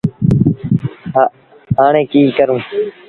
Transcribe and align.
هآي 1.79 2.03
ڪيٚ 2.11 2.35
ڪرون۔ 2.37 2.61